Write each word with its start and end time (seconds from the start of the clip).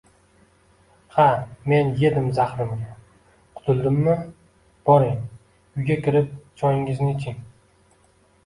–Ha, 1.17 1.25
men 1.73 1.91
yedim 1.99 2.29
zahrimga! 2.37 2.89
Qutuldimmi? 3.59 4.15
Boring, 4.91 5.15
uyga 5.83 5.99
kirib, 6.09 6.33
choyingizni 6.63 7.13
iching 7.19 7.39